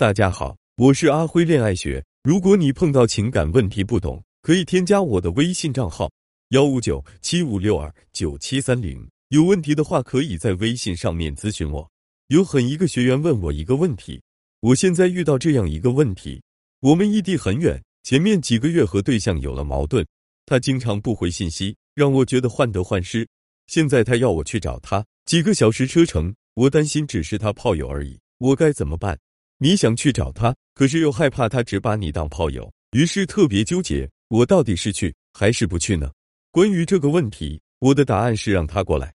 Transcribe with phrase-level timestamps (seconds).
[0.00, 2.02] 大家好，我是阿辉恋爱学。
[2.22, 6.10] 如果你碰到情感问题不懂，可以添加我的微信账号
[6.52, 9.06] 幺五九七五六二九七三零。
[9.28, 11.86] 有问题的话，可以在微信上面咨询我。
[12.28, 14.22] 有很一个学员问我一个问题，
[14.60, 16.42] 我现在遇到这样一个问题，
[16.80, 20.02] 我们异地很远，前面几个月和对象有了矛盾，
[20.46, 23.28] 他经常不回信息，让我觉得患得患失。
[23.66, 29.18] 现在他要我去找他，几个小时车程，我担心只是他炮友而已，我该怎么办？
[29.62, 34.08] 你想去找他，可是又害怕他只把你当炮友，于是特别纠结。
[34.28, 36.10] 我到底是去还是不去呢？
[36.50, 39.12] 关于这个问题，我的答案是让他过来。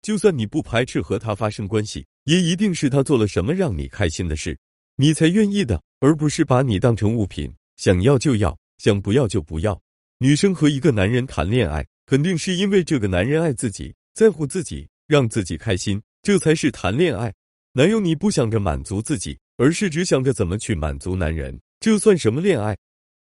[0.00, 4.56] 就算你不排斥和他发生关系，也一定是他做了什么让你开心的事，
[4.94, 9.76] 你才愿意的，而不是把你当成物品，想要就要，想不要就不要。
[10.18, 17.34] 女生和一个男人谈恋爱，肯定是因为这个男人爱自己，在乎自己，让自己开心，这才是谈恋爱。
[17.72, 19.36] 哪有你不想着满足自己？
[19.60, 22.74] 而是只想着怎么去满足男人，这算什么恋爱？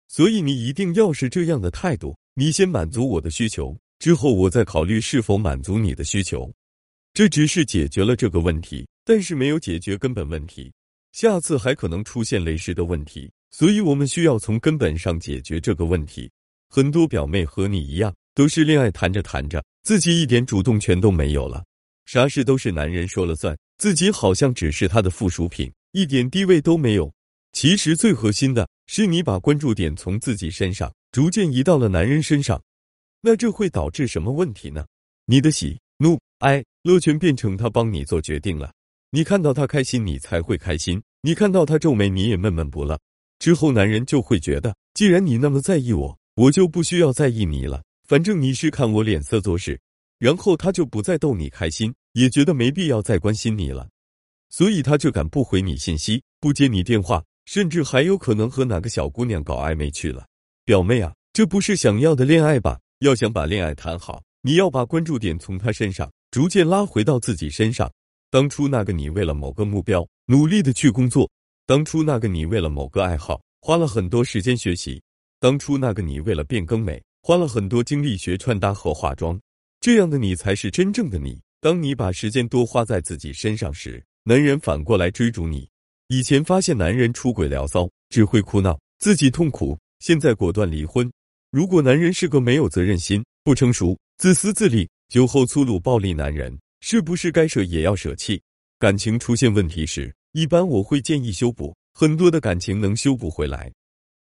[0.09, 6.51] 所以你一定要是这样的态度：你先满足我的需求，之后我再考虑是否满足你的需求。
[7.13, 10.73] 这只是解决了这个问题，但是没有解决根本问题。
[11.13, 16.31] 下次还可能出现类似的问题，所以我们需要从根本上解决这个问题。
[16.71, 21.63] 很多表妹和你一样，都是恋爱谈着谈着，自己一点主动权都没有了，
[22.07, 25.71] 啥事都是男人说了算，自己好像只是他的附属品。
[25.93, 27.13] 一点地位都没有。
[27.53, 32.63] 其实最核心的是，你把关注点从自己身上逐渐移到了男人身上。
[33.21, 34.87] 那这会导致什么问题呢？
[35.27, 38.73] 你的喜怒哀乐全变成他帮你做决定了。
[39.11, 42.99] 你看到他开心，你才会开心；你看到他皱眉，你也闷闷不乐。
[43.39, 47.83] 之后男人就会觉得，既然你那么在意我，我就不需要在意你了。
[48.09, 49.79] 反正你是看我脸色做事。
[50.19, 53.89] 然后他就不再逗你开心，也觉得没必要再关心你了。
[54.53, 60.27] 所以他就敢不回你信息，不接你电话，甚至还有可能和哪个小姑娘搞暧昧去了。
[60.67, 62.79] 表妹啊，这不是想要的恋爱吧？
[62.99, 67.91] 要想把恋爱谈好，你要把关注点从他身上逐渐拉回到自己身上。
[68.31, 71.29] 当初那个你为了某个目标努力的去工作，
[71.67, 75.03] 当初那个你为了某个爱好花了很多时间学习，
[75.41, 79.41] 当初那个你为了变更美花了很多精力学穿搭和化妆，
[79.81, 81.41] 这样的你才是真正的你。
[81.59, 84.05] 当你把时间多花在自己身上时。
[84.25, 85.69] 男人反过来追逐你，
[86.07, 91.11] 以前发现男人出轨聊骚，只会哭闹，自己痛苦，现在果断离婚。
[91.51, 98.41] 如果男人是个没有责任心、不成熟、自私自利、酒后粗鲁暴力男人，是不是该舍也要舍弃？
[98.79, 103.73] 感情出现问题时，一般我会建议修补，很多的感情能修补回来，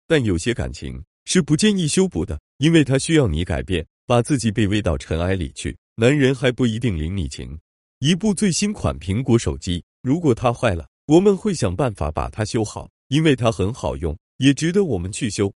[0.05, 7.59] 但有些感情是不建议修补的，因为它需要你改变，把自己卑微到尘埃里去，男人还不一定领你情。
[7.99, 9.83] 一部最新款苹果手机。
[10.03, 15.51] 如果它坏了，我们会想办法把它修好，因为它很好用，也值得我们去修。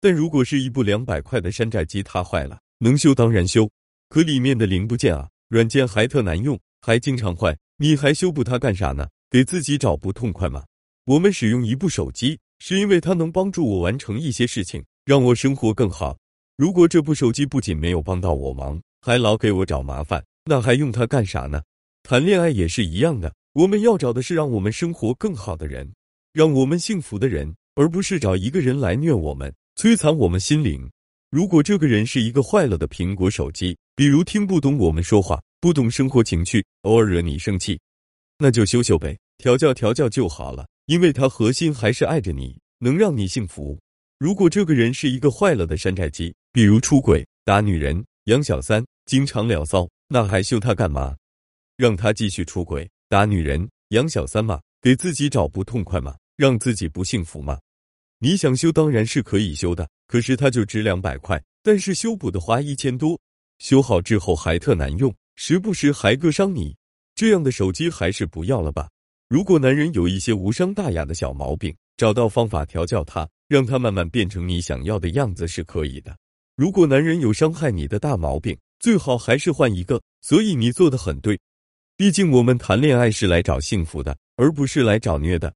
[0.00, 3.70] 但如果是一部两百块的山寨机，它坏了，能修当然修，
[4.08, 9.08] 可里面的零部件啊，软件还特难用，还经常坏，你还修补它干啥呢？
[9.30, 10.64] 给自己找不痛快吗？
[11.04, 16.18] 我们使用一部手机，是因为它能帮助我完成一些事情，让我生活更好。
[16.56, 21.62] 如果这部手机不仅没有帮到我忙，还老给我找麻烦，那还用它干啥呢？
[22.08, 23.34] 谈恋爱也是一样的。
[23.52, 25.92] 我们要找的是让我们生活更好的人，
[26.32, 30.88] 让我们幸福的人，而不是找一个人来虐我们、摧残我们心灵。
[31.32, 37.76] 如果这个人是一个坏了的苹果手机，比如听不懂我们说话，不懂生活情趣，偶尔惹你生气，
[38.38, 40.64] 那就修修呗，调教调教就好了。
[40.86, 43.76] 因为他核心还是爱着你，能让你幸福。
[44.20, 51.16] 如果这个人是一个坏了的山寨机，比如出轨、打女人、养小三、经常聊骚，那还修他干嘛？
[51.76, 52.88] 让他继续出轨。
[53.08, 57.58] 打女人、养小三嘛，给自己找不痛快吗，让自己不幸福吗。
[58.18, 63.20] 你想修当然是可以修的，可是它就值两百块，但是修补的花一千多，
[63.58, 66.74] 修好之后还特难用，时不时还割伤你。
[67.14, 68.88] 这样的手机还是不要了吧。
[69.28, 76.16] 如果男人有一些无伤大雅的小毛病，找到方法调教他，让他慢慢变成你想要的样子是可以的。
[76.56, 80.00] 如果男人有伤害你的大毛病，最好还是换一个。
[80.22, 81.38] 所以你做的很对。
[81.98, 85.50] 毕竟我们谈恋爱是来找幸福的，而不是来找虐的。